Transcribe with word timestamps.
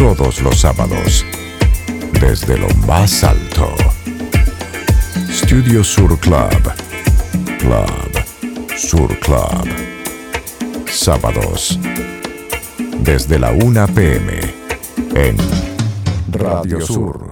todos 0.00 0.40
los 0.40 0.60
sábados, 0.60 1.26
desde 2.22 2.56
lo 2.56 2.68
más 2.86 3.22
alto. 3.22 3.74
Studio 5.30 5.84
Sur 5.84 6.18
Club. 6.20 6.72
Club. 7.58 8.78
Sur 8.78 9.18
Club. 9.20 9.68
Sábados. 10.90 11.78
Desde 13.00 13.38
la 13.38 13.50
1 13.50 13.86
pm. 13.88 14.40
En 15.14 15.36
Radio 16.32 16.80
Sur. 16.80 17.29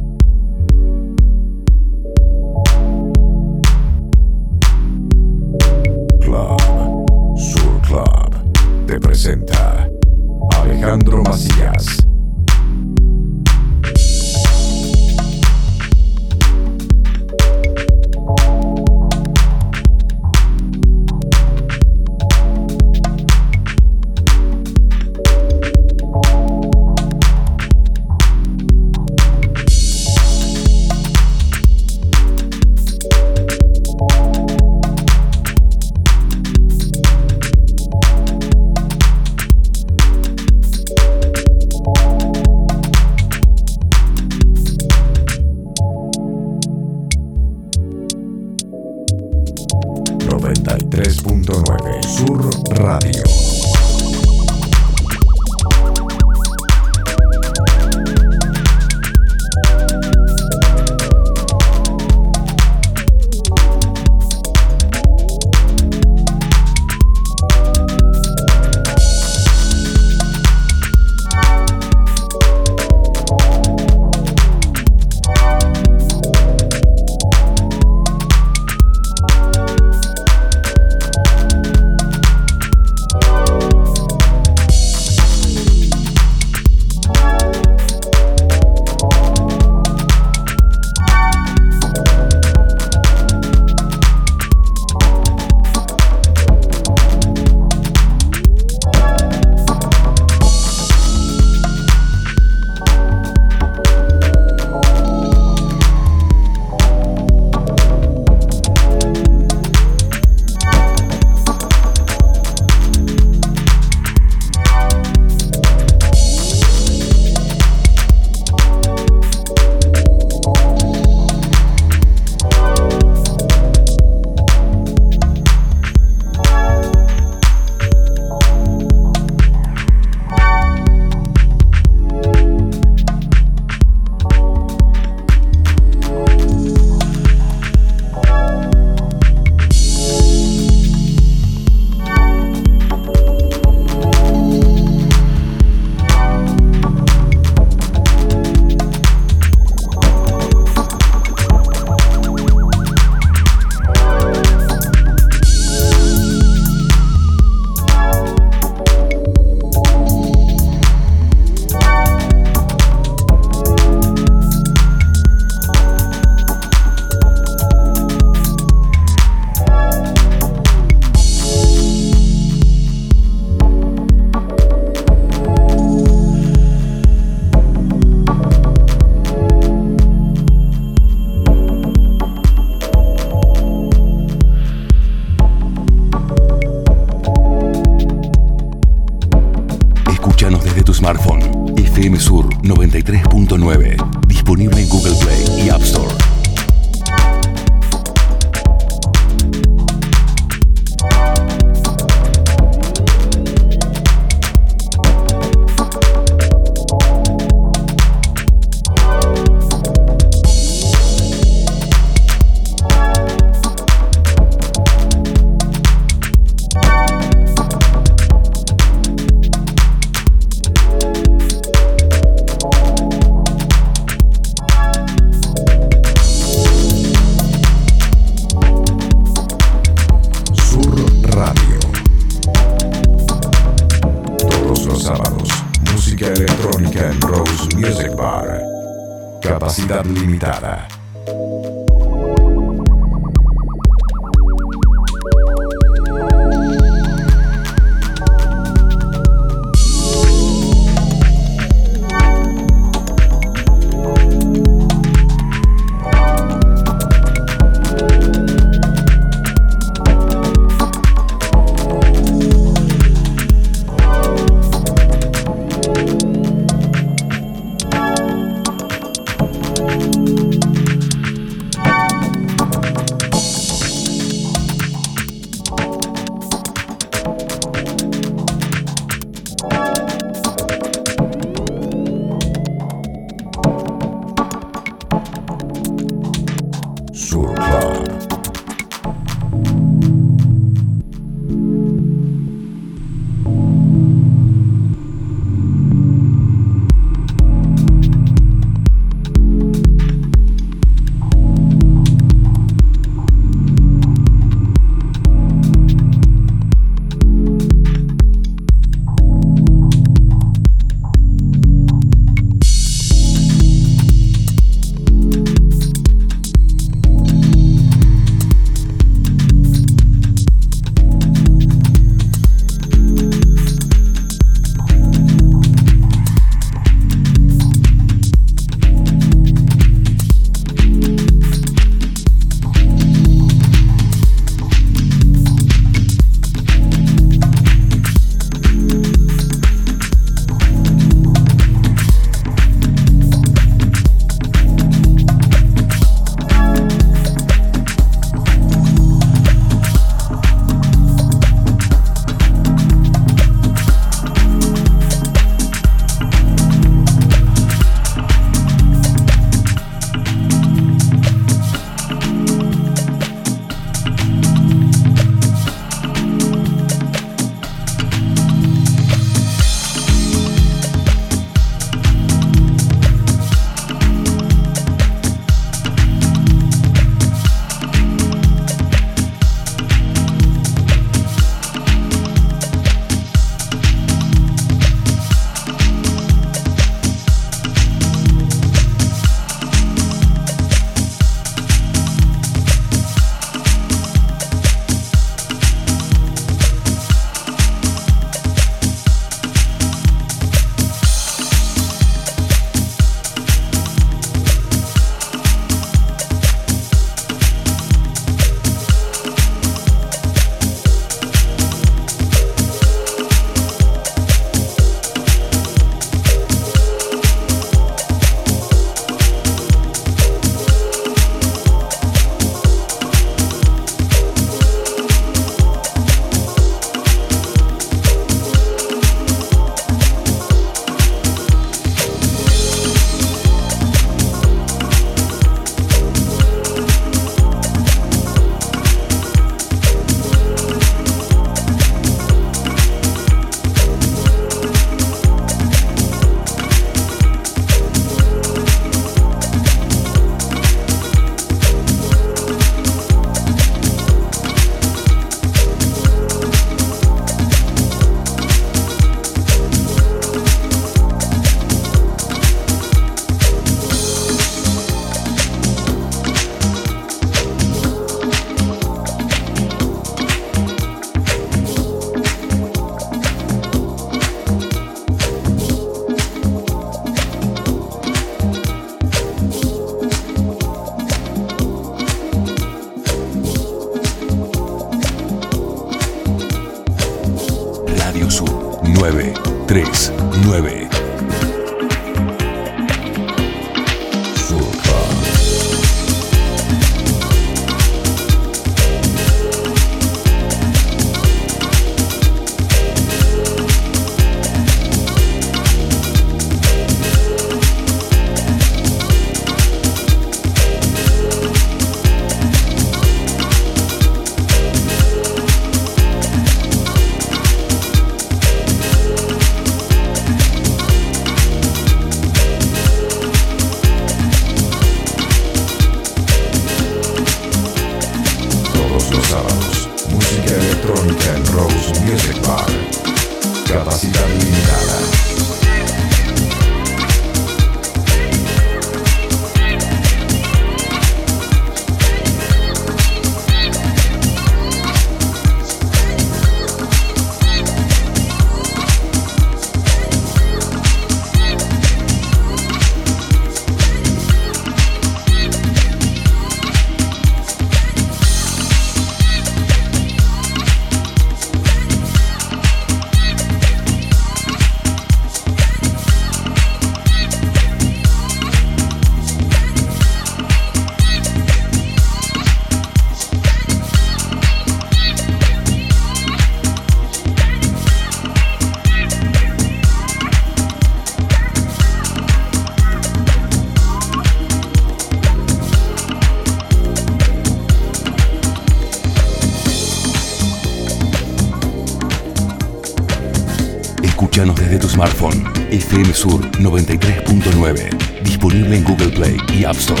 Smartphone. 595.04 595.42
FM 595.70 596.14
Sur 596.14 596.40
93.9. 596.60 598.22
Disponible 598.22 598.76
en 598.76 598.82
Google 598.84 599.10
Play 599.10 599.36
y 599.52 599.64
App 599.64 599.76
Store. 599.76 600.00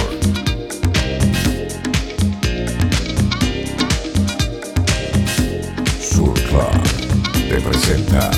Sur 6.00 6.34
Club 6.34 6.82
te 7.48 7.60
presenta 7.60 8.30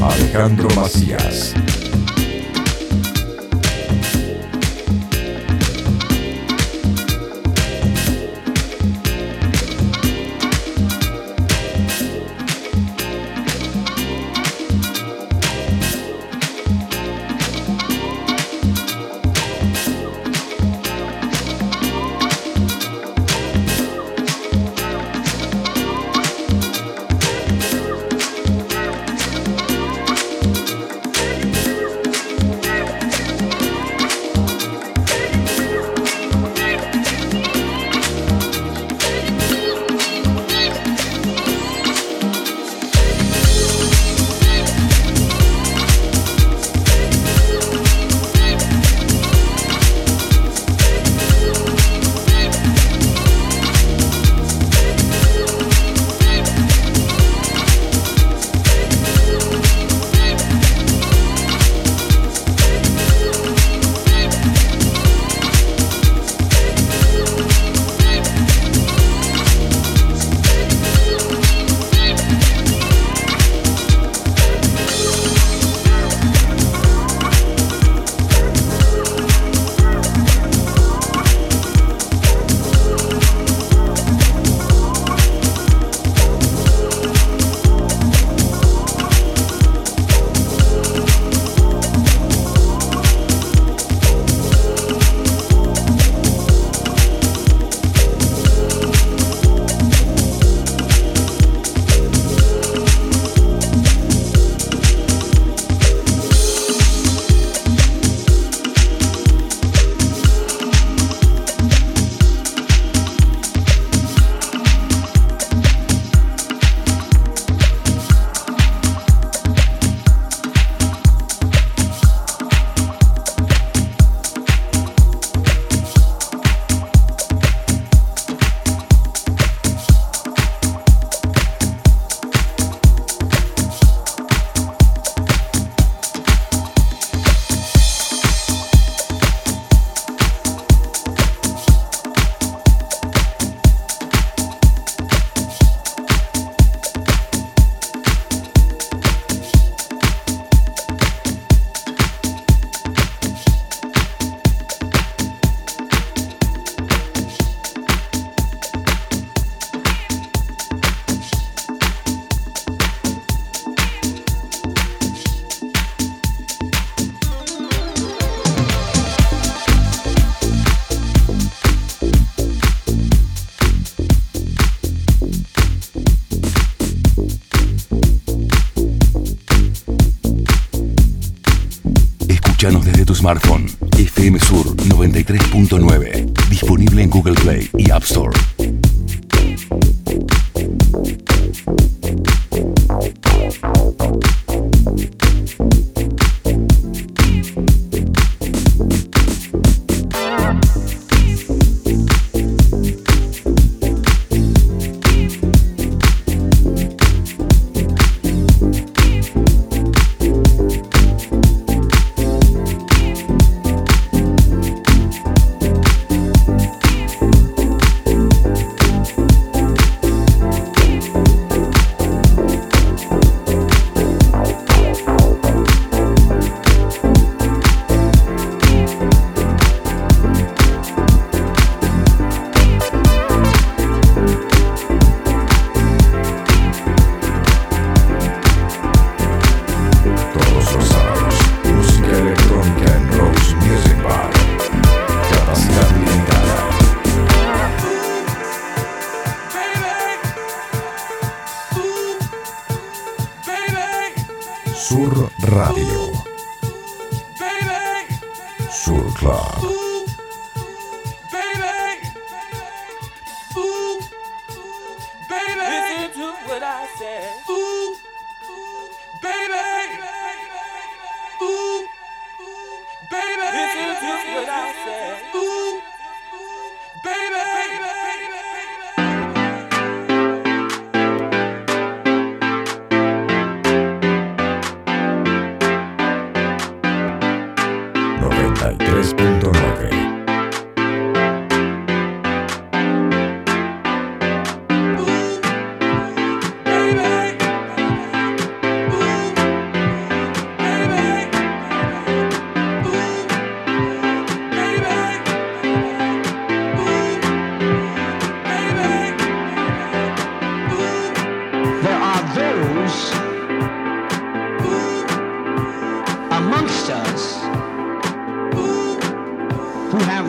Alejandro 0.00 0.68
Macías. 0.74 1.54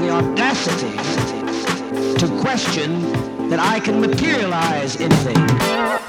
the 0.06 0.12
audacity 0.12 0.92
to 2.20 2.28
question 2.42 3.02
that 3.50 3.60
I 3.60 3.80
can 3.80 4.00
materialize 4.00 5.02
anything. 5.02 6.05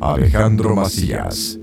Alejandro 0.00 0.76
Macías. 0.76 1.58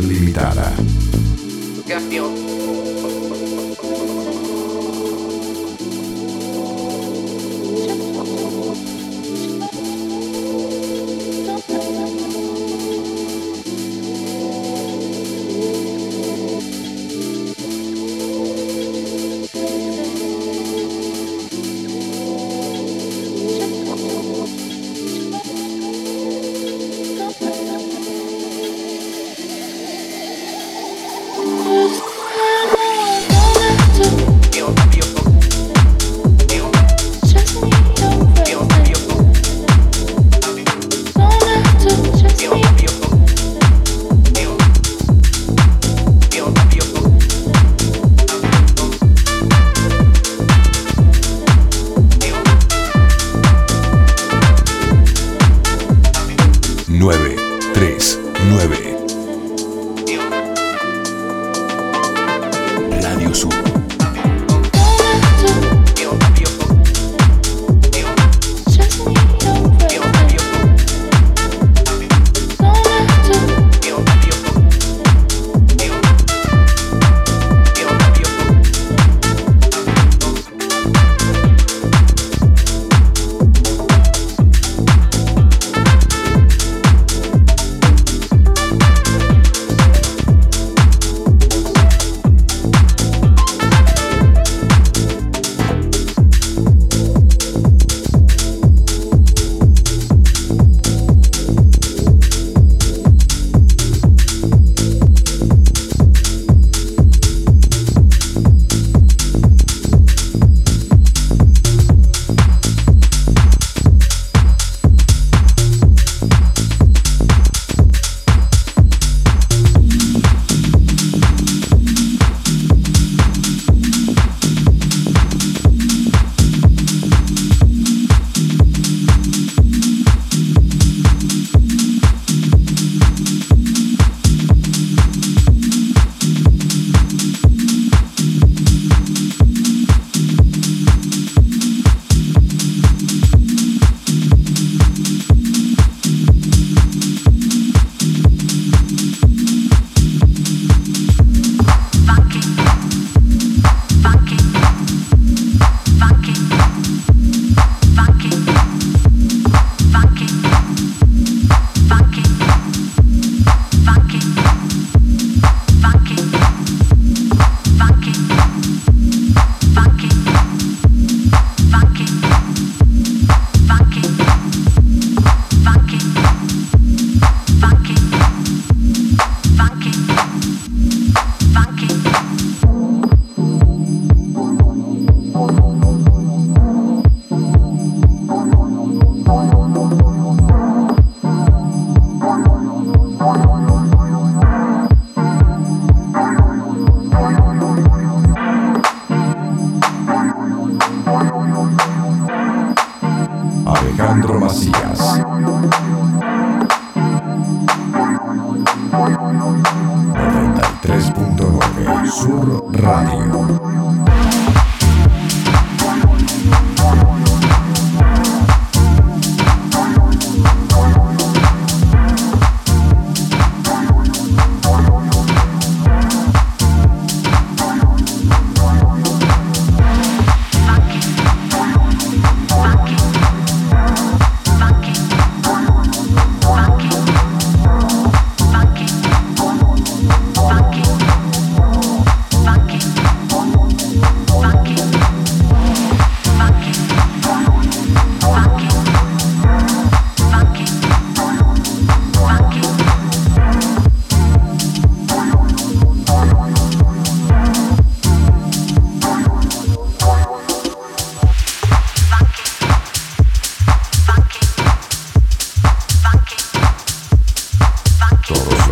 Limitada. 0.00 0.72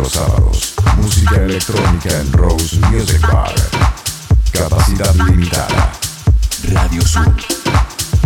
Los 0.03 0.11
sábados, 0.11 0.75
música 0.97 1.35
electrónica 1.35 2.09
en 2.19 2.33
Rose 2.33 2.75
Music 2.91 3.21
Bar. 3.31 3.55
Capacidad 4.51 5.15
limitada. 5.15 5.93
Radio 6.73 7.01
Sur 7.07 7.33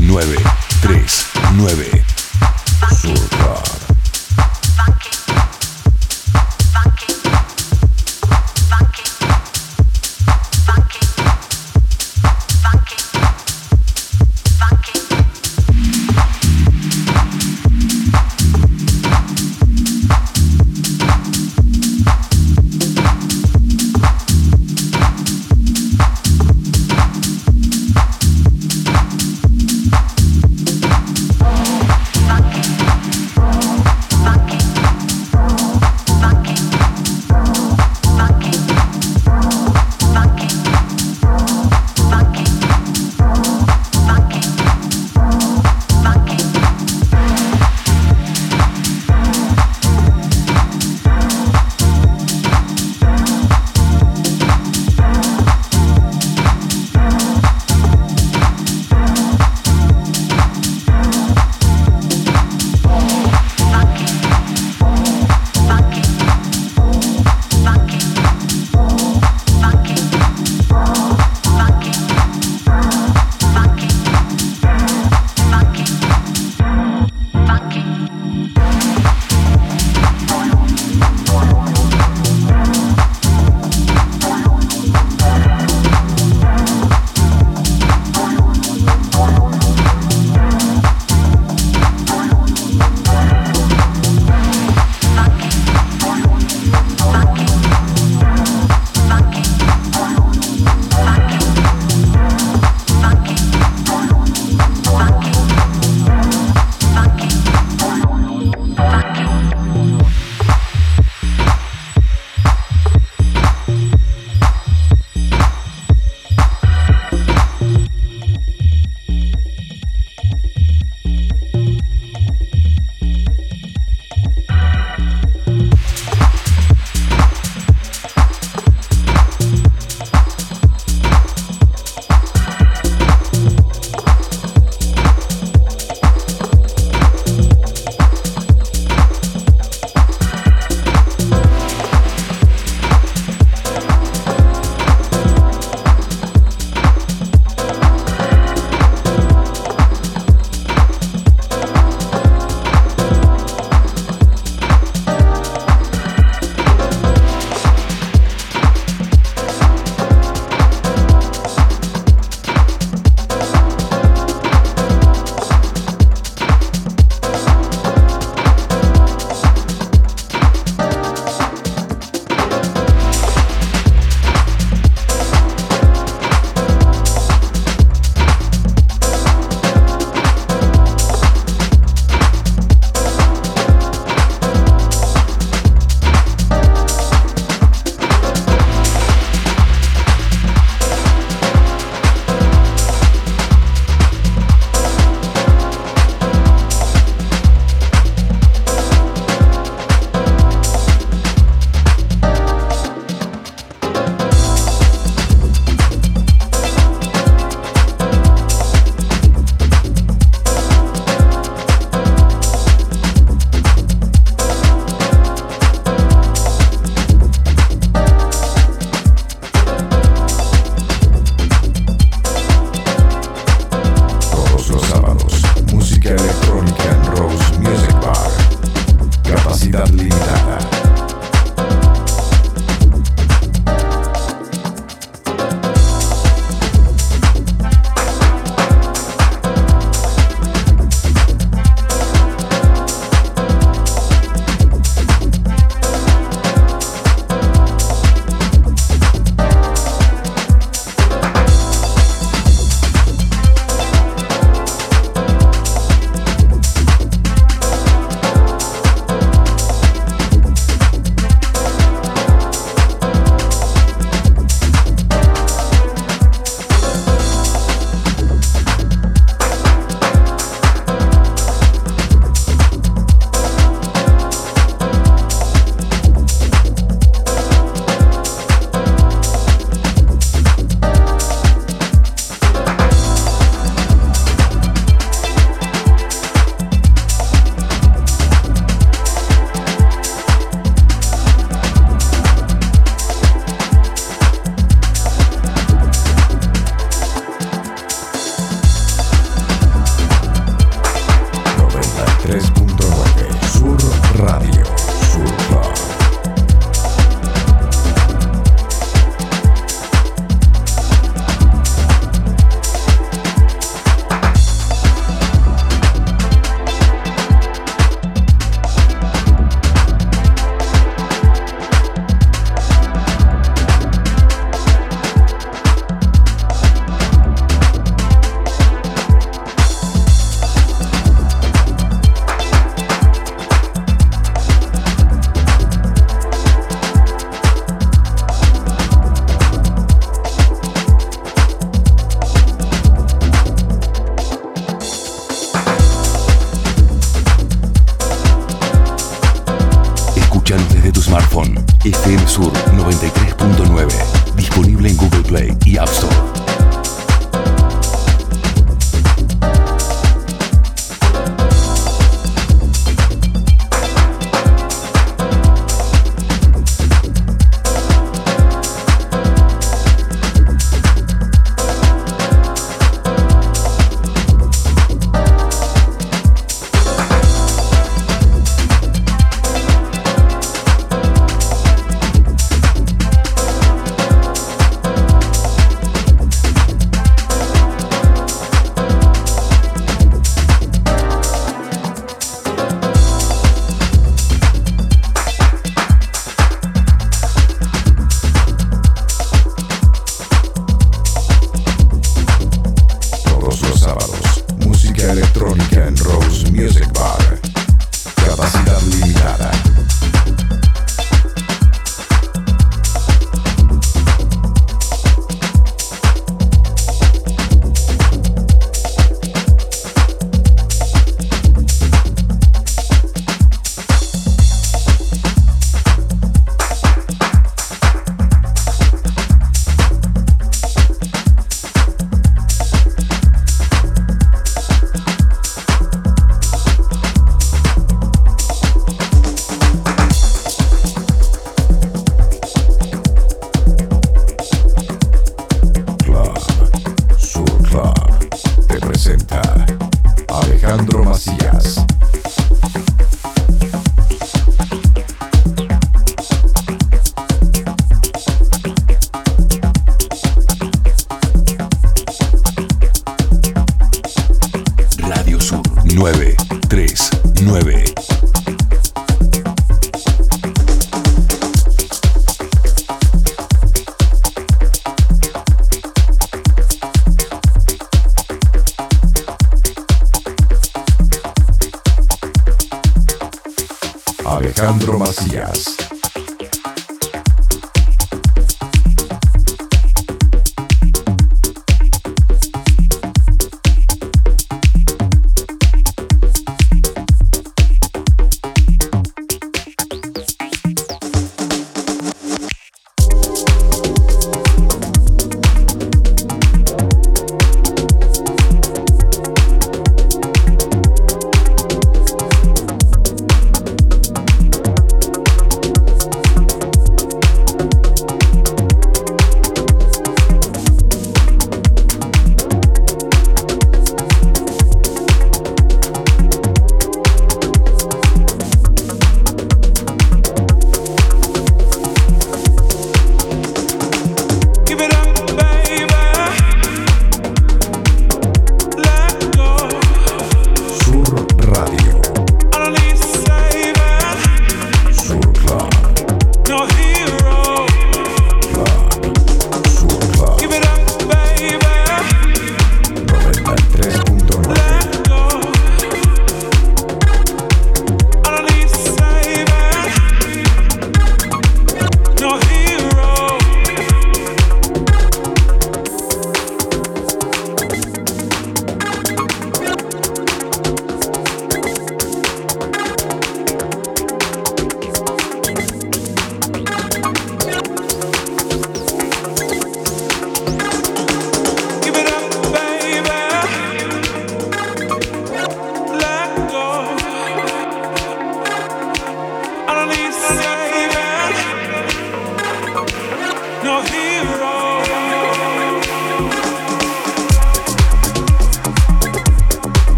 939. 0.00 2.04
Sur. 3.02 3.85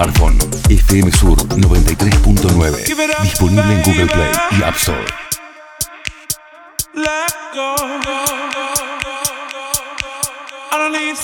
Smartphone. 0.00 0.38
FM 0.70 1.10
Sur 1.12 1.36
93.9. 1.36 3.22
Disponible 3.22 3.60
en 3.60 3.82
Google 3.82 4.06
Play 4.06 4.30
y 4.58 4.62
App 4.62 4.76
Store. 4.76 5.04
Let 6.94 7.04
go. 7.54 7.74
I 10.72 10.78
don't 10.78 10.92
need 10.92 11.16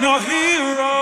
no 0.00 0.18
hero. 0.18 0.93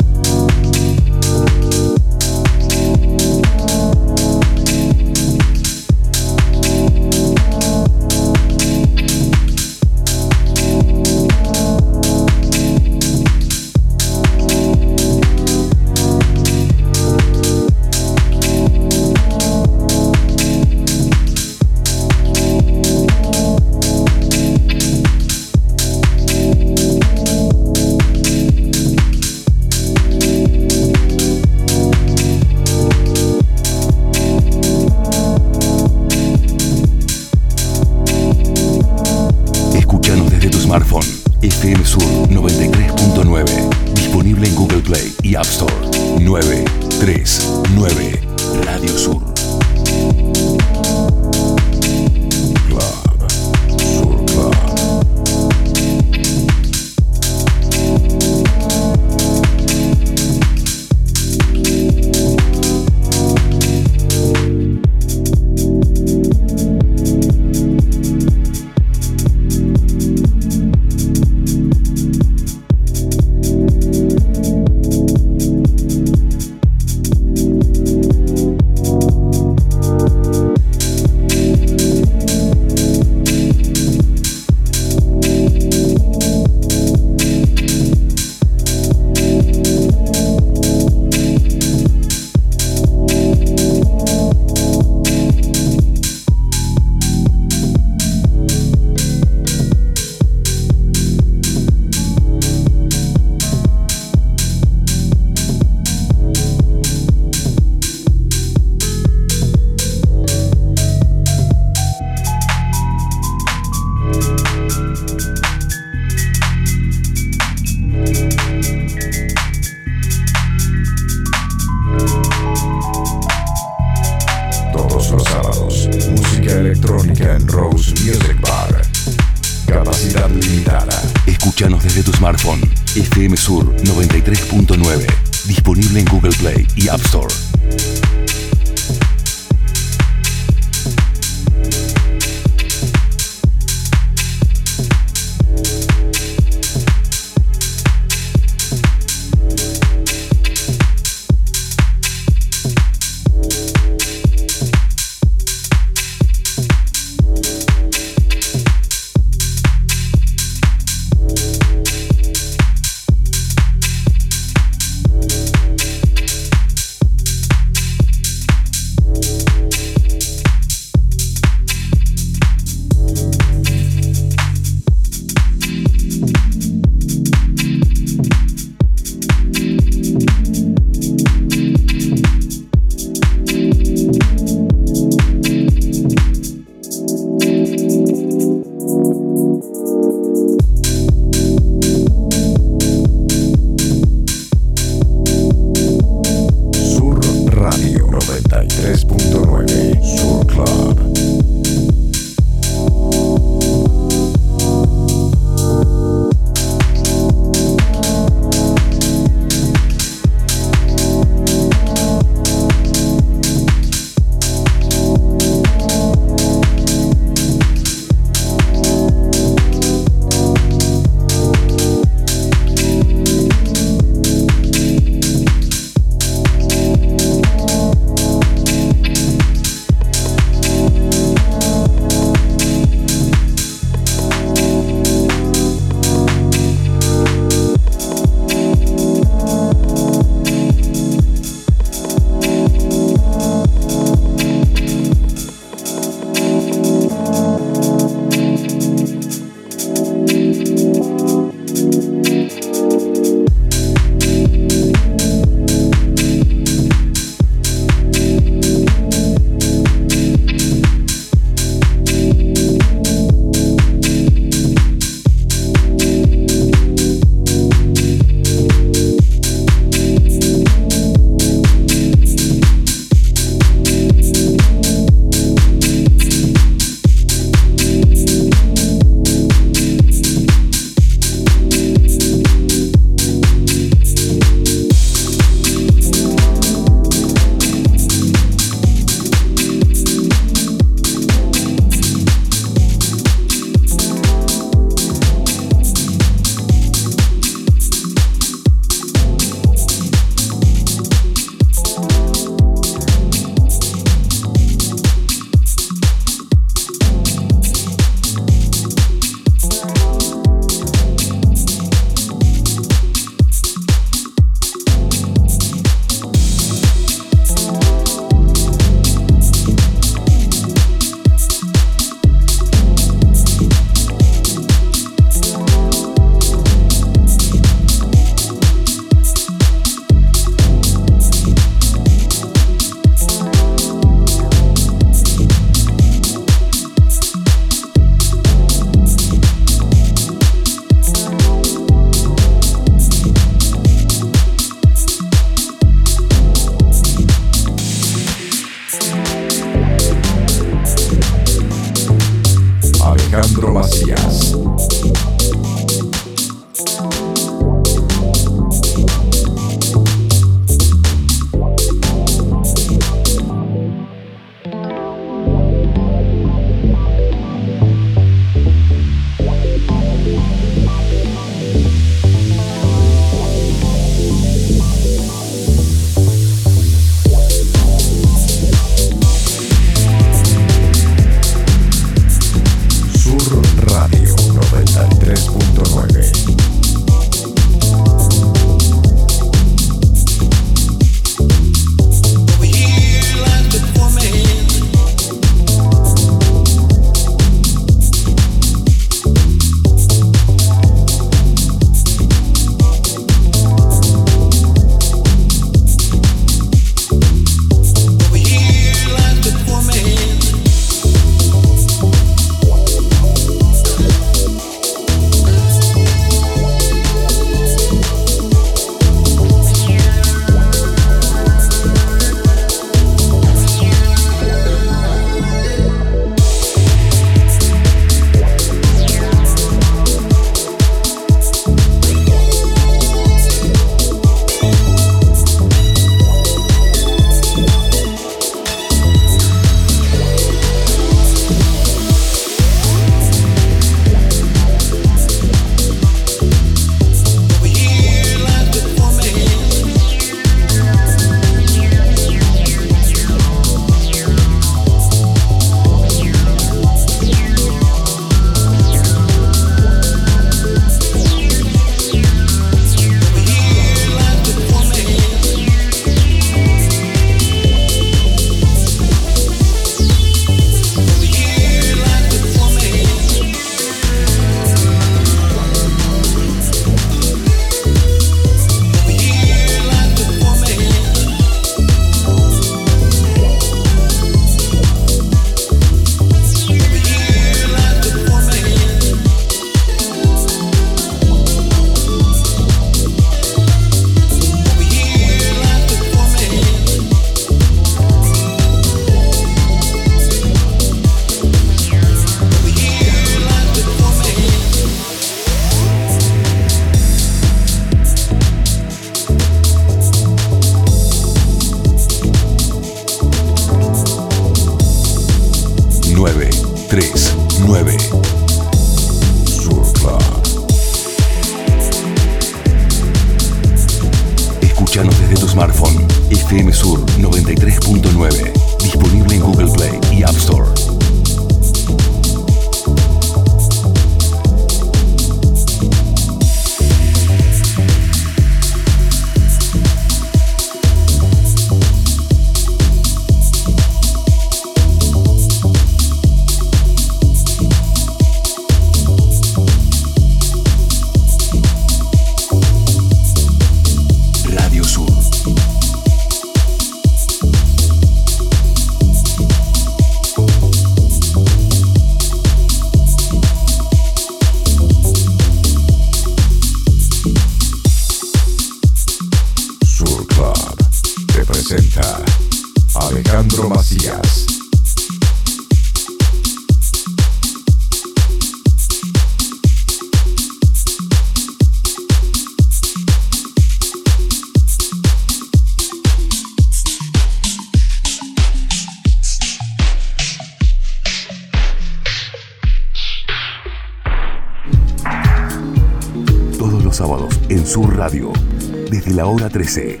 13. 599.52 600.00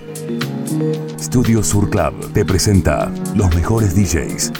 Studio 1.18 1.62
Sur 1.62 1.90
Club 1.90 2.32
te 2.32 2.44
presenta 2.44 3.12
los 3.36 3.54
mejores 3.54 3.94
DJs. 3.94 4.50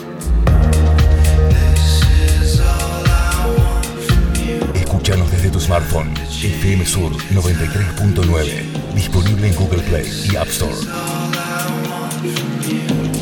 Escuchanos 4.74 5.30
desde 5.32 5.50
tu 5.50 5.58
smartphone. 5.58 6.12
FM 6.42 6.84
Sur 6.84 7.10
93.9. 7.32 8.94
Disponible 8.94 9.48
en 9.48 9.54
Google 9.54 9.80
Play 9.82 10.06
y 10.30 10.36
App 10.36 10.48
Store. 10.48 10.76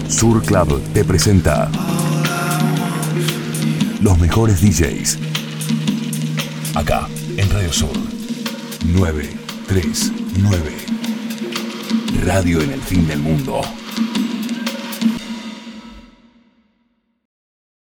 Sur 0.08 0.42
Club 0.42 0.82
te 0.92 1.04
presenta 1.04 1.70
los 4.00 4.18
mejores 4.18 4.60
DJs. 4.60 5.18
Acá, 6.74 7.06
en 7.36 7.48
Radio 7.50 7.72
Sur. 7.72 7.92
939. 8.86 10.89
Radio 12.20 12.60
en 12.60 12.72
el 12.72 12.80
fin 12.82 13.06
del 13.06 13.18
mundo. 13.18 13.62